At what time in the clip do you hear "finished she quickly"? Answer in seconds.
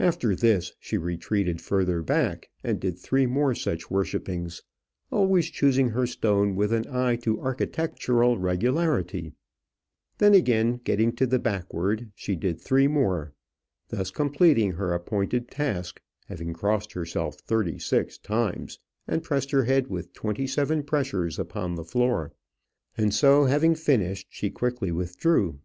23.76-24.90